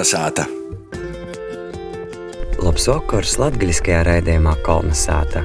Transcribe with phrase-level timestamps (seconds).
[0.00, 0.46] Kolnesāta!
[2.64, 5.42] Labs vakars latgaļiskajā raidījumā Kolnesāta.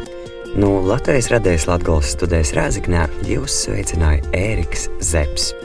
[0.53, 5.57] No nu, Latvijas radējas Latgales studijas Rēziknē jūs sveicināja Ēriks Zepsi.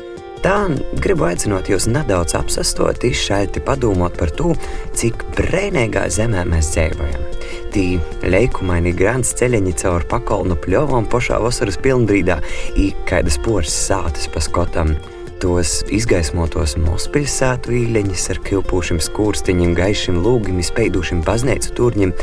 [0.43, 0.57] Tā
[1.05, 4.57] gribu aicināt jūs nedaudz apsastot, izšaiti padomāt par to,
[4.99, 7.31] cik brēnīgā zemē mēs dzīvojam.
[7.71, 7.86] Tī
[8.27, 12.43] leikumaini grāns ceļiņi caur pakalnu pļovam pašā vasaras pilnbrīdā,
[12.75, 14.96] ik kaidas poras sātas pa skotam–
[15.40, 22.14] tos izgaismotos Mospilsētu īleņus ar kilpūšiem skūrstiņiem, gaišiem lūgiem, speidušiem baznīcu turņiem,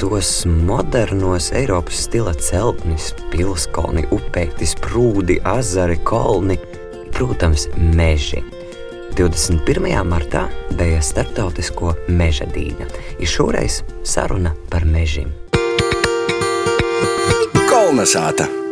[0.00, 0.32] tos
[0.66, 6.58] modernos Eiropas stila celtnis, pilskolni, upeikti, sprūdi, azari, kolni,
[7.14, 8.42] protams, meži.
[9.18, 9.88] 21.
[10.06, 10.44] martā
[10.78, 12.86] bija starptautisko meža dīna,
[13.18, 15.34] ir šoreiz saruna par mežiem.
[17.68, 18.67] Kolnesāta!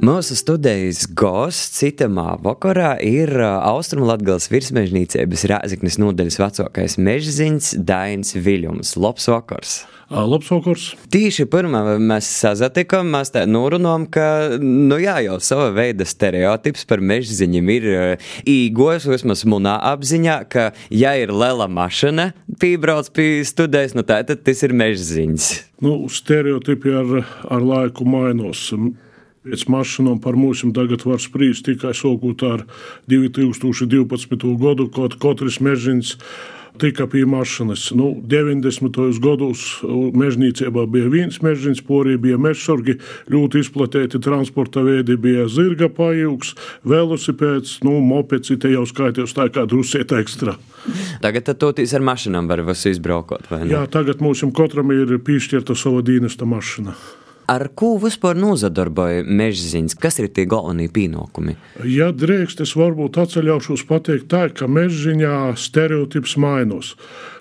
[0.00, 8.94] Mūsu studijas gosts citamā vakarā ir Austrumlatgales virsmežnīcības Rāziknes nodaļas vecākais mežziņš Dainis Viļums.
[8.96, 9.74] Labs vakars!
[10.08, 10.86] Labs vakars!
[11.12, 14.24] Tīši pirmā mēs sazatikām, mēs tā norunājām, ka,
[14.62, 17.90] nu jā, jau sava veida stereotips par mežziņiem ir
[18.48, 24.48] īgos, vismaz munā apziņā, ka, ja ir lela mašana pībrauc pie studijas, nu tā tad
[24.48, 25.52] tas ir mežziņš.
[25.84, 27.14] Nu, stereotipi ar,
[27.52, 28.64] ar laiku mainos.
[29.40, 32.66] Pēc mašīnām par mums tagad var spriest tikai sākot ar
[33.08, 34.48] 2012.
[34.60, 36.18] gadu, kad katrs mežģīns
[36.80, 37.86] tika pie mašīnas.
[37.96, 38.98] Nu, 90.
[39.24, 42.98] gados mežģīnībā bija viens mežģīns, porī bija mežsorgi,
[43.32, 46.52] ļoti izplatīti transporta veidi, bija zirga pajūgs,
[46.88, 50.58] velosipēds, nu, mopeds, te jau skaitījos tā kā drusiet ekstra.
[51.24, 53.72] Tagad toties ar mašīnām var visu izbraukot, vai ne?
[53.72, 56.96] Jā, tagad mums katram ir piešķirta sava dienesta mašīna.
[57.50, 59.96] Ar ko vispār nozadarboja mežziņas?
[59.98, 61.56] Kas ir tie galvenie pienākumi?
[61.88, 66.94] Ja drīkst, es varbūt atceļaušos pateikt tā, ka mežziņā stereotips mainos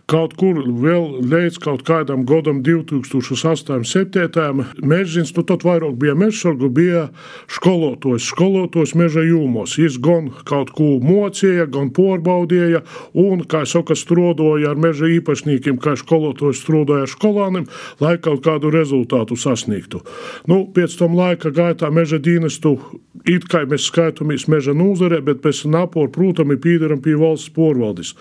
[0.10, 4.64] kaut kur vēl līdz kaut kādam gadam, 2008, 2007.
[4.82, 7.08] Mežģins, nu tad vairāk bija mežsargu, bija
[7.52, 9.78] skolotājs, skolotājs meža jūmos.
[9.80, 12.82] Viņš gan kaut ko mocīja, gan porbaudīja,
[13.14, 17.70] un, kā saka, strādāja ar meža īpašniekiem, kā skolotājs strādāja ar skolāniem,
[18.02, 20.02] lai kaut kādu rezultātu sasniegtu.
[20.50, 22.78] Nu, pēc tam laika gaitā meža dienestu,
[23.30, 28.14] it kā mēs skaitāmies meža nozarē, bet pēc naporu, protams, pīderam pie valsts porvaldes.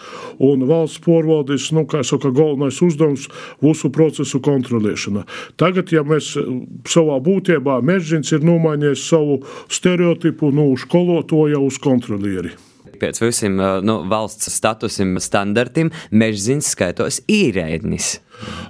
[0.42, 3.28] Un valsts porvaldes, nu, kā saka, galvenais uzdevums
[3.64, 5.24] visu procesu kontrolēšana.
[5.60, 6.48] Tagad, ja mēs eh,
[6.88, 12.56] savā būtībā mežģins ir nomainījis savu stereotipu no nu, skolotāja uz kontrolieri
[12.98, 18.16] pēc visiem eh, nu, valsts statusiem, standartiem, mežģins skaitos īrēdnis.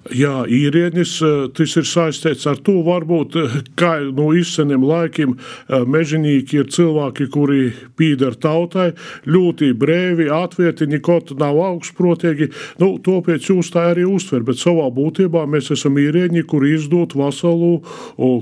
[0.09, 1.19] Jā, īrienis
[1.53, 3.35] tas ir saistīts ar to, varbūt,
[3.77, 5.35] kā no izseniem laikiem
[5.69, 7.67] mežģīnīki ir cilvēki, kuri
[7.99, 8.95] pīdar tautai,
[9.29, 12.49] ļoti brēvi, atvērti, nekot nav augstprotīgi.
[12.81, 17.75] Nu, tāpēc jūs tā arī uztver, bet savā būtībā mēs esam īrieņi, kuri izdot veselu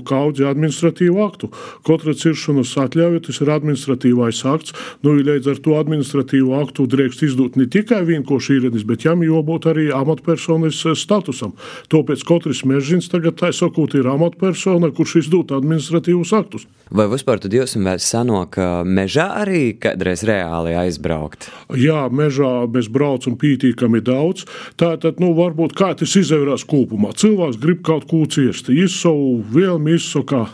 [0.07, 1.51] kaudzi administratīvu aktu.
[1.87, 7.59] Katra ciršanas atļauja, tas ir administratīvais akts, nu, līdz ar to administratīvu aktu drīkst izdot
[7.59, 11.55] ne tikai vienkārši īrienis, bet jām jābūt arī amatpersonas statusam statusam.
[11.91, 16.67] Tāpēc katrs mežģīns tagad, tā sakot, ir amatpersona, kurš izdod administratīvus aktus.
[16.93, 18.57] Vai vispār tad jūs esat sanāk
[18.87, 21.49] mežā arī kādreiz reāli aizbraukt?
[21.75, 24.45] Jā, mežā mēs braucam pītīkami daudz.
[24.79, 27.11] Tātad, nu, varbūt kā tas izvērās kopumā.
[27.17, 30.45] Cilvēks grib kaut ko ciest, izsavu vēlmi izsaka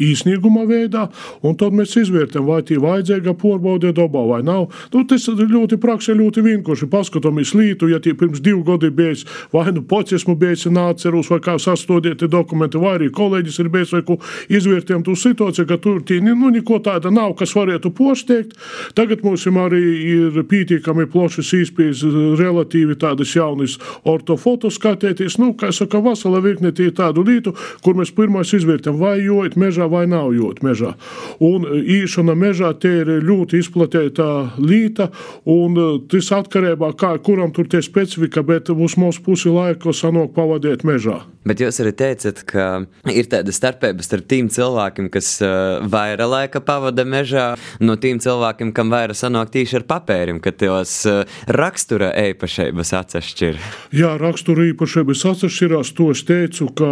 [0.00, 1.06] īsnīguma veidā,
[1.46, 4.66] un tad mēs izvērtējam, vai tie vajadzīga porbaudē dabā vai nav.
[4.94, 6.90] Nu, tas ir ļoti praksē, ļoti vienkārši.
[6.90, 11.40] Paskatāmies lītu, ja tie pirms divu gadu bijis, vai nu pats esmu bijis nācerus, vai
[11.44, 14.18] kā sastodieti dokumenti, vai arī kolēģis ir bijis, vai ko
[14.50, 18.58] izvērtējam tu situāciju, ka tur tie, nu, neko tāda nav, kas varētu pošteikt.
[18.98, 22.02] Tagad mums arī ir pītīkami plašas īspējas
[22.40, 28.12] relatīvi tādas jaunas ortofoto skatēties, nu, kā saka, vasala virkne tie tādu lītu, kur mēs
[28.14, 30.94] pirmais izvērtējam, vai jojot mežā mežā vai nav jūt mežā.
[31.40, 35.10] Un e, īšana mežā tie ir ļoti izplatīta līta,
[35.44, 40.34] un e, tas atkarībā kā kuram tur tie specifika, bet uz mūsu pusi laika sanāk
[40.34, 41.24] pavadīt mežā.
[41.44, 46.60] Bet jūs arī teicat, ka ir tāda starpība starp tiem cilvēkiem, kas uh, vairāk laika
[46.64, 51.02] pavada mežā, no tiem cilvēkiem, kam vairāk sanāk tīši ar papērim, ka tos
[51.44, 53.60] rakstura īpašības atšķir.
[53.92, 55.92] Jā, rakstura īpašības atšķirās.
[56.00, 56.88] To es teicu, ka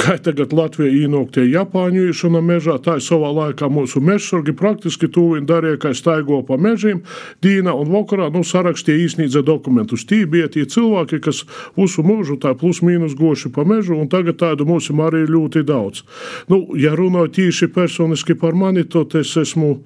[0.00, 5.48] kā tagad Latvija ienāktie Japāņu iešana mežā, tā ir savā laikā mūsu mežsargi praktiski tūlīt
[5.50, 7.02] darīja, ka staigo pa mežiem,
[7.42, 10.06] dīna un vakarā nu, sarakstīja īsnīdza dokumentus.
[10.06, 11.42] Tī bija tie cilvēki, kas
[11.76, 15.64] visu mūžu tā plus mīnus goši pa mežu, un tagad tādu mums arī ir ļoti
[15.66, 16.04] daudz.
[16.48, 19.80] Nu, ja runājot tīši personiski par mani, tad es esmu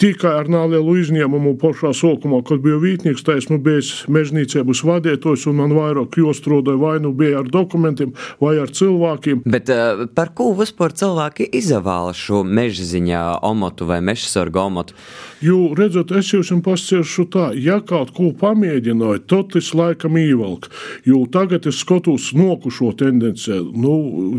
[0.00, 5.60] tikai ar nelielu izņēmumu pašā sākumā, kad biju vītnieks, tā esmu bijis mežnīcības vadītājs, un
[5.62, 9.44] man vairāk jostrodoja vai nu bija ar dokumentiem, vai ar cilvēkiem.
[9.46, 14.98] Bet uh, par ko vispār cilvēki izvēlas šo meža ziņā omotu vai meža sorgu omotu?
[15.44, 20.70] Jo, redzot, es jums pastāstīšu tā, ja kaut ko pamēģināju, tad tas laikam ievelk.
[21.06, 23.60] Jo tagad es skatos nokušo tendenci.
[23.76, 23.94] Nu,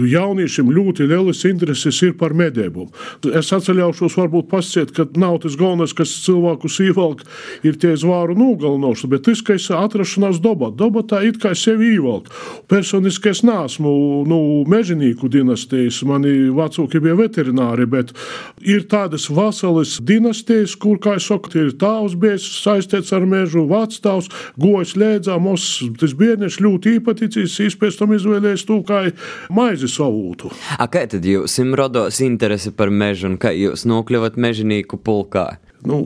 [0.10, 2.90] jauniešiem ļoti lielas intereses ir par medībām.
[3.36, 7.24] Es atceļaušos varbūt pasciet, ka nav tas galvenais, kas cilvēkus ievelk,
[7.66, 11.94] ir tie zvāru nogalinošana, bet tas, ka es atrašanās dabā, dabā tā it kā sevi
[11.96, 12.32] ievelk.
[12.72, 13.94] Personiski es neesmu
[14.30, 14.40] nu,
[14.70, 18.14] mežonīku dinastijas, mani vecāki bija veterināri, bet
[18.66, 24.32] ir tādas vasaras dinastijas, kur, kā es saku, ir tāvs bijis saistīts ar mežu, vectāvs,
[24.62, 25.68] gojas lēdzā, mums
[26.00, 29.02] tas bērniņš ļoti īpatīcīs, īspēc tam izvēlējies to kā
[29.54, 30.52] maizi savūtu.
[30.80, 35.35] A, kā tad jūs rodos interesi par mežu un kā jūs nokļuvat mežonīku pulkā?
[35.36, 35.50] Kā?
[35.86, 36.02] Nu,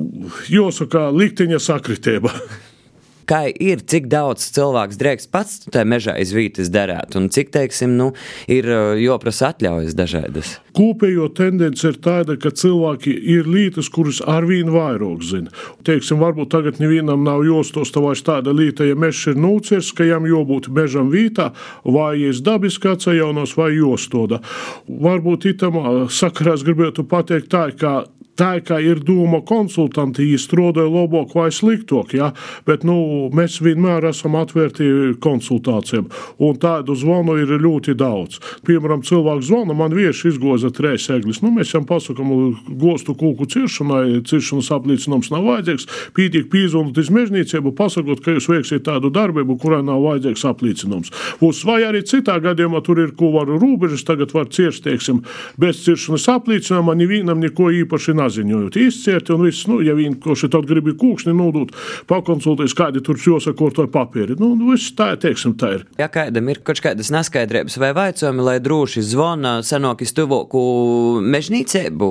[0.52, 2.34] jāsaka, likteņa sakritība.
[3.30, 8.12] kā ir, cik daudz cilvēks drīkst pats tajā mežā izvītis darīt, un cik, teiksim, nu,
[8.50, 8.68] ir
[9.04, 10.56] joprasa atļaujas dažādas.
[10.78, 15.54] Kopējo tendence ir tāda, ka cilvēki ir lietas, kuras arvien vairāk zina.
[15.86, 20.08] Teiksim, varbūt tagad nevienam nav jostos tā vairs tāda lieta, ja mežs ir nūcirs, ka
[20.08, 21.52] jām jābūt mežam vītā,
[21.86, 24.42] vai es dabiski atsajaunos, vai jostoda.
[24.88, 28.00] Varbūt itamā sakarā es gribētu pateikt tā, ka
[28.39, 32.31] tā kā ir doma konsultanti, izstrādāja labāk vai sliktāk, ja?
[32.68, 36.07] bet nu, mēs vienmēr esam atvērti konsultācijām,
[36.45, 38.39] un tādu zvanu ir ļoti daudz.
[38.68, 41.41] Piemēram, cilvēks zvana, man vieši izgoza trīs eglis.
[41.44, 42.31] Nu, mēs viņam pasakām,
[42.80, 48.85] gostu kūku ciršanai, ciršanas apliecinājums nav vajadzīgs, pītīgi pīzonot iz mežnīcību, pasakot, ka jūs veiksiet
[48.88, 51.13] tādu darbību, kurai nav vajadzīgs apliecinājums.
[51.45, 55.24] Uz vai arī citā gadījumā tur ir ko varu robežas, tagad var cirst, teiksim,
[55.59, 60.40] bez ciršanas apliecinājuma, nevienam neko īpaši nav paziņojot, izcieti, un viss, nu, ja viņi kaut
[60.40, 61.74] šeit grib kūkšņi nodot,
[62.10, 64.38] pakonsultēs, kādi tur jāsako ar papīri.
[64.40, 65.86] Nu, viss tā, teiksim, tā ir.
[66.00, 70.62] Ja kādam ir kaut kādas neskaidrības vai vaicojumi, lai droši zvana senāk iz tuvoku
[71.26, 72.10] mežnīcību?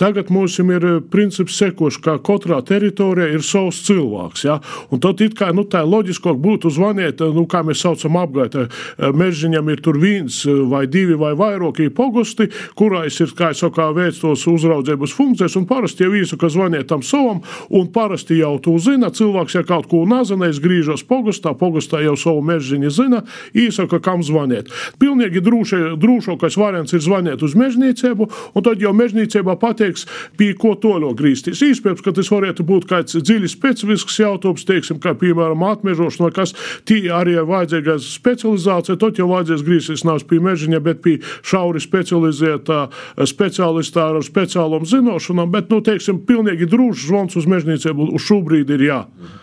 [0.00, 4.58] Tagad mums ir eh, princips sekošs, ka katrā teritorijā ir savs cilvēks, ja?
[4.90, 9.12] un tad it kā, nu, tā loģiskāk būtu zvanīt, nu, kā mēs saucam apgaita, eh,
[9.16, 13.82] mežiņam ir tur viens eh, vai divi vai vairākie pogusti, kurās ir, kā es saku,
[13.96, 18.54] veids tos uzraudzības funkcijas, un parasti jau īsu, ka zvaniet tam savam, un parasti jau
[18.62, 19.10] to zina.
[19.12, 23.22] Cilvēks, ja kaut ko nezina, es griežos pogastā, pogastā jau savu mežģiņu zina,
[23.54, 24.70] īsaka, kam zvaniet.
[25.02, 30.06] Pilnīgi drošākais variants ir zvanīt uz mežģīcību, un tad jau mežģīcībā pateiks,
[30.38, 31.62] pie ko toļo grīsties.
[31.66, 36.54] Īspējams, ka tas varētu būt kāds dziļi specifisks jautājums, teiksim, kā piemēram atmežošana, kas
[36.88, 41.80] tī arī ir vajadzīga specializācija, tad jau vajadzēs grīsties nav pie mežģiņa, bet pie šauri
[41.82, 42.80] specializētā
[43.28, 48.70] speciālistā ar speciālām zinošanām zināšanām, bet, nu, teiksim, pilnīgi drošs zvans uz mežģīcību uz šobrīd
[48.70, 49.06] ir jā.
[49.06, 49.38] Mhm.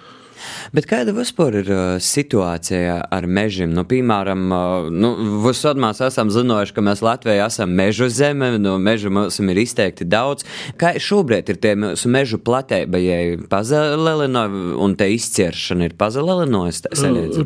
[0.75, 3.71] Bet kāda vispār ir uh, situācija ar mežiem?
[3.73, 5.11] Nu, piemēram, uh, nu,
[5.45, 9.61] visur mēs esam zinājuši, ka mēs Latvijā esam meža zeme, no nu, meža mums ir
[9.63, 10.45] izteikti daudz.
[10.79, 14.43] Kā šobrīd ir tie mūsu mežu platība, ja pazalelino
[14.83, 16.83] un te izcieršana ir pazalelinojas?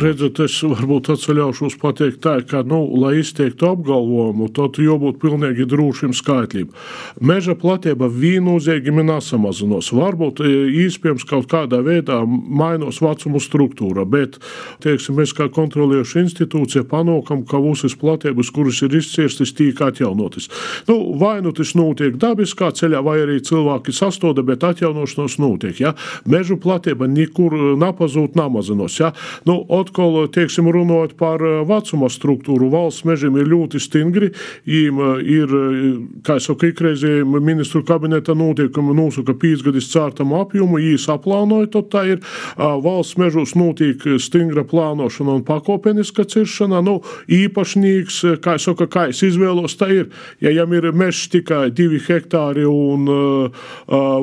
[0.03, 6.15] Redzat, es varbūt atceļaušos pateikt tā, ka, nu, lai izteiktu apgalvojumu, tad jābūt pilnīgi drošiem
[6.17, 6.75] skaitļiem.
[7.23, 9.93] Meža platība viennozīmīgi nesamazinos.
[9.95, 14.39] Varbūt īspējams kaut kādā veidā mainos vecuma struktūra, bet
[14.83, 20.49] teiksim, mēs kā kontroliešu institūcija panākam, ka visas platības, kuras ir izcirstas, tiek atjaunotas.
[20.87, 25.79] Nu, vai nu tas notiek dabiskā ceļā, vai arī cilvēki sastoda, bet atjaunošanos notiek.
[25.83, 25.93] Ja?
[26.29, 28.97] Mežu platība nekur nepazūd, namazinos.
[28.99, 29.13] Ja?
[29.47, 34.31] Nu, atkal, teiksim, runājot par eh, vecuma struktūru, valsts mežiem ir ļoti stingri.
[34.33, 35.01] Eh,
[35.37, 35.87] ir, eh,
[36.25, 42.03] kā jau saka, ikreizēji ministru kabineta notiekumi nosaka pīzgadis cārtam apjomu, īsi aplānoja, tad tā
[42.13, 42.21] ir
[42.57, 46.81] valsts mežos notiek stingra plānošana un pakopeniska ciršana.
[46.85, 50.09] Nu, īpašnieks, kā es saku, kā es izvēlos, tā ir.
[50.43, 53.65] Ja jam ir mežs tikai divi hektāri un uh,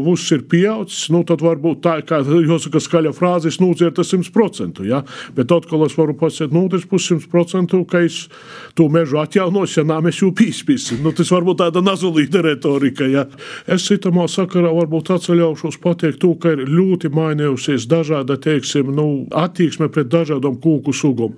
[0.05, 4.85] viss ir pieaudzis, nu, tad varbūt tā, kā jāsaka, skaļa frāzes, nūdzirta 100%.
[4.89, 5.03] Ja?
[5.37, 8.23] Bet atkal es varu pasēt, nu, tas būs 100%, ka es
[8.79, 11.03] to mežu atjaunos, ja nā, mēs jau pīspīsim.
[11.05, 13.09] Nu, tas varbūt tāda nazulīta retorika.
[13.11, 13.27] Ja?
[13.71, 19.91] Es citamā sakarā varbūt atceļaušos pateikt to, ka ir ļoti mainījusies dažāda teiksim, nu, attieksme
[19.93, 21.37] pret dažādām kūku sugām.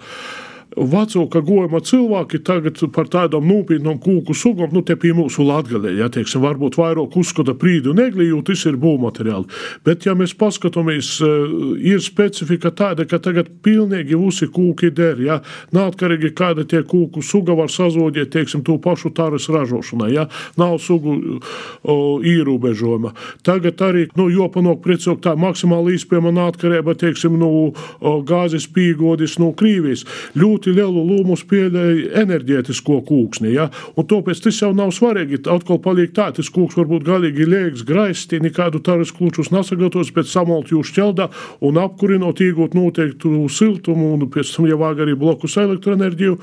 [0.76, 6.08] Vecāka gojuma cilvēki tagad par tādām nopietnām kūku sugām, nu, te pie mūsu latgaļē, ja,
[6.12, 9.48] teiksim, varbūt vairāk uzskata prīdu un egli, jo tas ir būvmateriāli.
[9.86, 11.54] Bet, ja mēs paskatāmies, eh,
[11.92, 15.40] ir specifika tāda, ka tagad pilnīgi visi kūki der, ja,
[15.72, 21.40] neatkarīgi kāda tie kūku suga var sazodīt, teiksim, to pašu tāras ražošanai, ja, nav sugu
[21.82, 23.12] o, ierobežojuma.
[23.42, 29.52] Tagad arī, nu, jopanok precok tā maksimāli īspējama neatkarība, teiksim, no nu, gāzes pīgodis no
[29.56, 30.04] Krīvijas.
[30.38, 33.52] Ļoti ļoti lielu lomu spēlēja enerģētisko kūksni.
[33.57, 33.69] Ja?
[33.97, 35.42] Un tāpēc tas jau nav svarīgi.
[35.50, 40.26] Atkal paliek tā, tas kūks var būt galīgi liekas, graisti, nekādu taras klučus nesagatavos, bet
[40.26, 41.28] samalt jūs ķeldā
[41.62, 46.38] un apkurinot, iegūt noteiktu siltumu un pēc tam jau vāg arī blokus elektroenerģiju.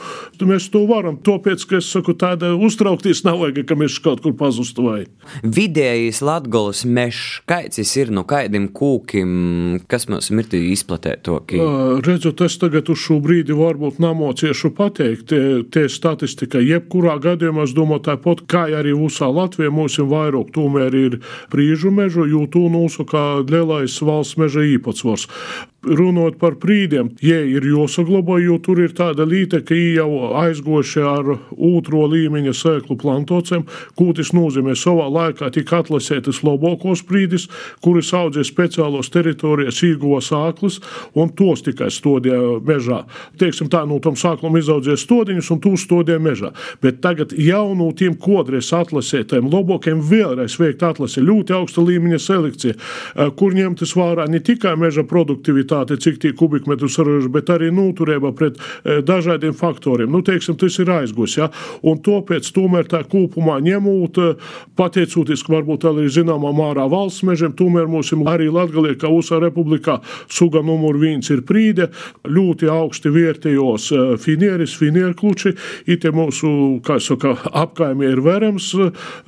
[0.50, 1.20] Mēs to varam.
[1.24, 5.04] Tāpēc, ka es saku, tāda uztraukties nav vajag, ka mēs kaut kur pazustu vai.
[5.44, 11.62] Vidējais latgolas mešs, kāds ir no kaidim kūkim, kas mums ir izplatītākie?
[12.06, 15.34] Redzot, es tagad uz šo brīdi varbūt nav namociešu pateikt,
[15.74, 20.98] tie, statistika, jebkurā gadījumā, es domāju, tāpat kā arī visā Latvijā mums ir vairāk, tomēr
[20.98, 21.20] ir
[21.54, 25.30] brīžu mežu, jo tu nosaka lielais valsts meža īpatsvars
[25.84, 31.30] runāt par prīdiem, ja ir jāsaglabā, jo tur ir tāda līte, ka jau aizgoši ar
[31.56, 33.64] otro līmeņa sēklu plantocēm,
[33.96, 37.48] ko tas nozīmē savā laikā tika atlasētas labākos prīdis,
[37.84, 40.82] kuris audzē speciālos teritorijās īgo sāklis,
[41.16, 43.06] un tos tikai stodīja mežā.
[43.40, 46.52] Teiksim tā, no tam sāklam izaudzēja stodiņus, un tu stodīja mežā.
[46.84, 52.78] Bet tagad jau no tiem kodreiz atlasētiem labākiem vēlreiz veikt atlasi ļoti augsta līmeņa selekcija,
[53.40, 58.34] kur ņemtas vērā ne tikai meža produktivitāte, efektivitāte, cik tie kubikmetri saražo, bet arī noturība
[58.34, 60.12] pret e, dažādiem faktoriem.
[60.12, 61.38] Nu, teiksim, tas ir aizgūs.
[61.38, 61.50] Ja?
[61.84, 64.36] Un tāpēc tomēr tā kopumā ņemot, e,
[64.76, 70.00] pateicoties varbūt arī zināmā mārā valsts mežiem, tomēr mums ir arī Latgalē, ka USA republikā
[70.28, 71.90] suga numur viens ir prīde,
[72.26, 75.56] ļoti augsti vērtējos e, finieris, finierkluči,
[75.88, 78.72] ite mūsu, kā saka, apkaimie ir verams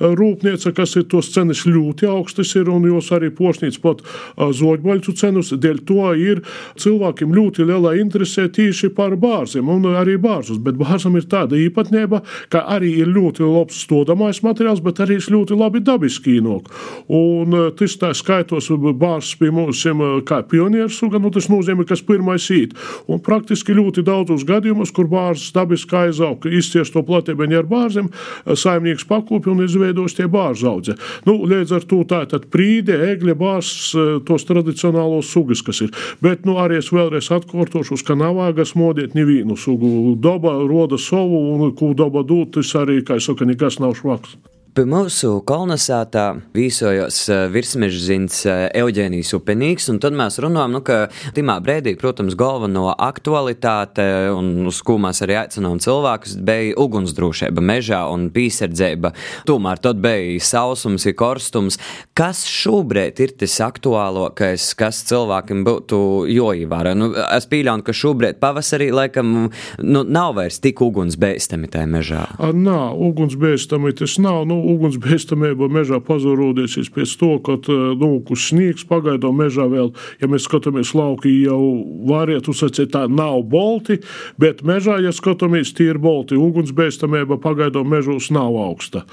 [0.00, 4.02] rūpnieca, kas ir tos cenas ļoti augstas ir, un jūs arī pošnīts pat
[4.36, 6.42] zoģbaļcu cenus, dēļ to ir ir
[6.80, 10.60] cilvēkiem ļoti liela interese tieši par bārziem un arī bārzus.
[10.62, 12.22] Bet bārzam ir tāda īpatnība,
[12.52, 16.70] ka arī ir ļoti labs stodamais materiāls, bet arī ļoti labi dabiski īnok.
[17.12, 21.86] Un eh, tas tā skaitos bārzs pie mums eh, kā pionieru suga, nu tas nozīmē,
[21.88, 22.76] kas pirmais īt.
[23.10, 28.54] Un praktiski ļoti daudzos gadījumos, kur bārzs dabiski aizaug, izcies to platēbeņu ar bārziem, eh,
[28.58, 30.96] saimnieks pakūpi un izveidos tie bārzaudze.
[31.28, 33.92] Nu, līdz ar to tā tad prīde, egļa, bārzs,
[34.26, 35.92] tos tradicionālos sugas, kas ir.
[36.22, 40.14] Bet nu, arī es vēlreiz atkārtošu, ka nav vāgas modiet nevienu sugu.
[40.22, 44.36] Daba roda savu, un ko daba dūt, tas arī, kā es saku, nekas nav švaks.
[44.72, 46.22] Pie mūsu kolonizētā
[46.56, 52.32] vīsojos eh, virsmežzins eh, Euģēnijas upenīgs, un tad mēs runājam, nu, ka timā brēdī, protams,
[52.40, 59.10] galveno aktualitāte, un uz ko mēs arī aicinām cilvēkus, bija ugunsdrošība mežā un pīsardzība.
[59.50, 61.76] Tomēr tad bija sausums, ir korstums.
[62.16, 66.00] Kas šobrīd ir tas aktuālākais, kas cilvēkiem būtu
[66.32, 66.96] joīvāra?
[66.96, 69.36] Nu, es pīļauju, ka šobrīd pavasarī laikam
[69.84, 72.24] nu, nav vairs tik ugunsbēstami tajā mežā.
[72.40, 72.80] Nā,
[73.12, 74.46] ugunsbēstami tas nav.
[74.48, 77.58] Nu, ugunsbēstamība mežā pazudīsies pēc to, ka
[77.98, 79.92] nu, sniegs pagaidām mežā vēl,
[80.22, 81.60] ja mēs skatāmies lauki, jau
[82.08, 83.98] variet uzsacīt, tā nav bolti,
[84.40, 86.38] bet mežā, ja skatāmies, tie ir bolti.
[86.38, 89.04] Ugunsbēstamība pagaidām mežos nav augsta.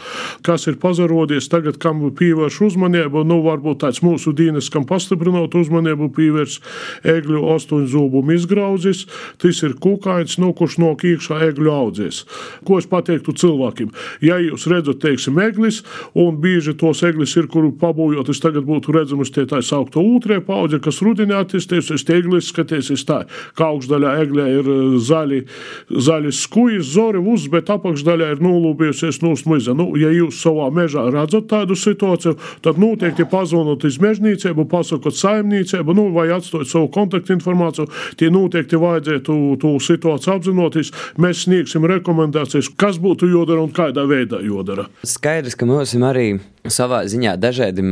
[0.45, 6.11] Kas ir pazudījis tagad, kam pievērš uzmanību, nu, varbūt tāds mūsu dienas, kam pastiprinot uzmanību,
[6.15, 6.59] pievērš
[7.07, 9.05] egļu astoņu zūbumu izgraudzis,
[9.41, 12.23] tas ir kukainis, no kurš no iekšā egļu audzēs.
[12.67, 13.91] Ko es pateiktu cilvēkiem?
[14.25, 15.81] Ja jūs redzat, teiksim, eglis,
[16.17, 20.79] un bieži tos eglis ir, kuru pabūjoties tagad būtu redzams tie tā saukta ūtrē paudze,
[20.83, 23.23] kas rudenī attīstīsies, tie eglis skatīsies tā,
[23.57, 25.41] kā augšdaļā eglē ir eh, zaļi,
[25.89, 29.75] zaļi skujas, zori uz, bet apakšdaļā ir nolūbījusies nūstmiza.
[29.77, 35.95] Nu, ja jūs savā mežā redzat tādu situāciju, tad noteikti pazvanot iz mežnīcību, pasakot saimniecību,
[35.97, 40.93] nu, vai atstāt savu kontaktinformāciju, tie noteikti vajadzētu to situāciju apzinoties.
[41.21, 44.87] Mēs sniegsim rekomendācijas, kas būtu jodara un kādā veidā jodara.
[45.07, 47.89] Skaidrs, ka mums arī savā ziņā dažādiem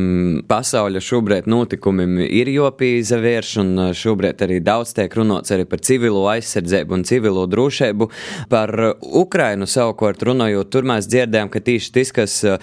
[0.49, 6.25] pasaules šobrīd notikumiem ir jopīza vērš, un šobrīd arī daudz tiek runāts arī par civilo
[6.31, 8.09] aizsardzību un civilo drošību.
[8.51, 12.57] Par Ukrainu savukārt runājot, tur mēs dzirdējām, ka tieši tas, kas uh,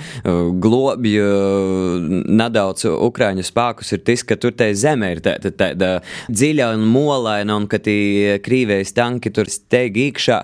[0.61, 2.09] globj uh,
[2.43, 5.93] nedaudz Ukraiņu spēkus, ir tas, ka tur tai zeme ir tāda tā, tā,
[6.29, 10.43] dziļa un molaina, un ka tie krīvējas tanki tur steig iekšā.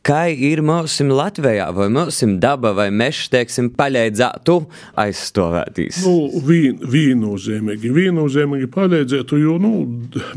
[0.00, 4.54] Kā ir mūsu Latvijā, vai mūsu daba vai mežs, teiksim, palīdzētu
[4.96, 5.98] aizstāvētīs?
[6.06, 9.72] Nu, vien, viennozīmīgi, viennozīmīgi palīdzētu, jo, nu,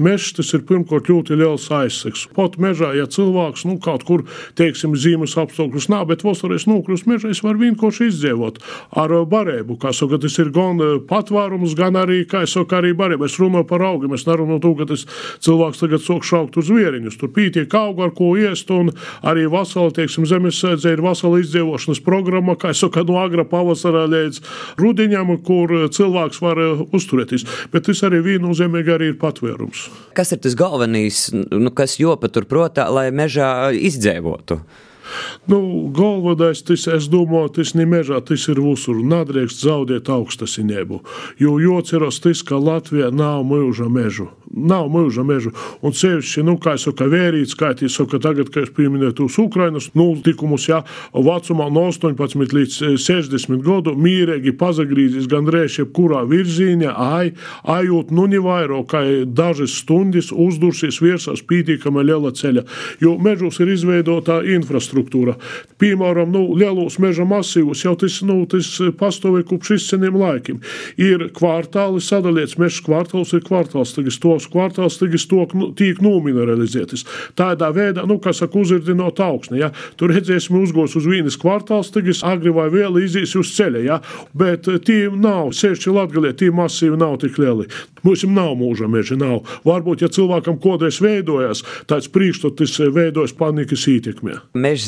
[0.03, 2.25] mežs tas ir pirmkārt ļoti liels aizseks.
[2.35, 4.25] Pat mežā, ja cilvēks, nu, kaut kur,
[4.59, 8.59] teiksim, zīmes apstākļus nav, bet vasarēs nokrust mežā, es varu vienkārši izdzīvot
[8.99, 13.31] ar barību, kā saka, tas ir gan patvērums, gan arī, kā es saku, arī barība.
[13.31, 15.07] Es runāju par augiem, es nerunāju to, ka tas
[15.47, 17.15] cilvēks tagad sok šaukt uz vieriņus.
[17.23, 18.91] Tur pītiek auga, ar ko iest, un
[19.23, 24.41] arī vasarā, teiksim, zemesēdzē ir vasarā izdzīvošanas programma, kā es saku, no agra pavasarā līdz
[24.81, 26.61] rudiņam, kur cilvēks var
[26.93, 27.45] uzturēties.
[27.73, 29.87] Bet tas arī viennozīmīgi arī ir patvērums.
[30.17, 34.59] Kas ir tas galvenais, nu, kas jopatur prātā, lai mežā izdzīvotu?
[35.47, 39.01] Nu, galvenais, tas, es domāju, tas ne mežā, tas ir visur.
[39.03, 41.01] Nedrīkst zaudēt augstasinību.
[41.41, 44.29] Jo jāatcerās tas, ka Latvijā nav mūža mežu.
[44.53, 45.51] Nav mūža mežu.
[45.81, 49.39] Un sevišķi, nu, kā es saku, vērīts, kā es saku, tagad, kad es pieminēju tos
[49.41, 57.33] Ukrainas nultikumus, jā, vecumā no 18 līdz 60 gadu mīrīgi pazagrīzis gandrīz jebkurā virzienā, ai,
[57.65, 62.65] ajūt nu nevairo, kā dažas stundas uzdursies virsās pītīkama liela ceļa.
[63.03, 65.02] Jo mežos ir izveidota infrastruktūra.
[65.81, 68.69] Piemēram, nu, lielos meža masīvus jau tas, nu, tas
[68.99, 70.61] pastāvēja kopš izceniem laikiem.
[71.01, 77.05] Ir kvartāli sadalīts, meža kvartāls ir kvartāls, tagad tos kvartāls tagad tok, nu, tiek nomineralizētas.
[77.39, 79.71] Tādā veidā, nu, kā saka, uzirdinot augsni, ja?
[79.99, 83.99] tur redzēsim uzgos uz vienas kvartāls, tagad agri vai vēl izies uz ceļa, ja?
[84.37, 87.67] bet tie nav, sevišķi Latgalē, tie masīvi nav tik lieli.
[88.03, 89.47] Mums nav mūža meža, nav.
[89.67, 94.41] Varbūt, ja cilvēkam kodreiz veidojas, tāds priekšstats veidojas panikas ietekmē.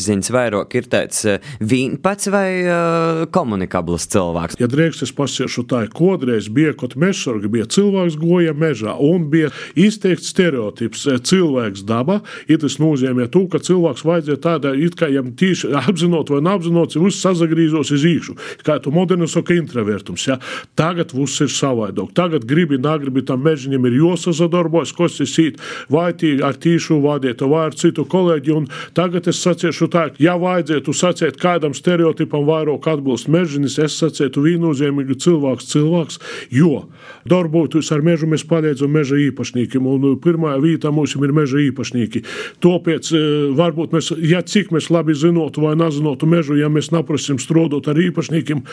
[0.06, 1.22] Mežziņas vairāk ir tāds
[1.62, 4.60] vienpats vai uh, komunikabls cilvēks.
[4.62, 9.52] Ja drīkst, es pasiešu tā, kodreiz bija kaut mežsargi, bija cilvēks goja mežā un bija
[9.74, 12.20] izteikts stereotips cilvēks daba,
[12.50, 16.98] ja tas nozīmē to, ka cilvēks vajadzēja tādā, it kā jam tīši apzinot vai neapzinot,
[17.02, 20.38] viss sazagrīzos iz īkšu, kā tu moderni saka introvertums, ja?
[20.78, 25.60] Tagad viss ir savādāk, tagad gribi nāk agribi tam mežģiņam ir jāsadarbojas, kas ir sīt,
[25.92, 28.56] vai tī ar tīšu vadītu, vai ar citu kolēģi.
[28.56, 29.42] Un tagad es
[29.86, 36.20] sacīšu tā, ja vajadzētu sacīt kādam stereotipam vairāk atbilst mežģinis, es sacītu viennozīmīgi cilvēks, cilvēks,
[36.52, 36.90] jo
[37.26, 42.24] darboties ar mežu mēs palīdzam meža īpašniekiem, un pirmā vietā mums ir meža īpašnieki.
[42.62, 43.12] Tāpēc
[43.56, 47.98] varbūt mēs, ja cik mēs labi zinotu vai nezinotu mežu, ja mēs neprasim strādāt ar
[48.00, 48.66] īpašniekiem,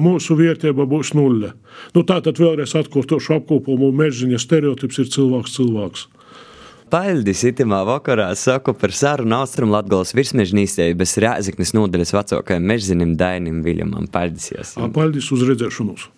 [0.00, 1.54] mūsu vērtība būs nulle.
[1.94, 6.08] Nu, tā tad vēlreiz atkārtošu apkopumu mežģiņa stereotips ir cilvēks cilvēks.
[6.90, 14.08] Paļģis itimā vakarā saku par sarunu Austrum Latgales virsmežnīstības Rēziknes nodaļas vecākajam mežzinim Dainim Viļamam.
[14.10, 16.08] Paļģis, Paļģis uz redzēšanos!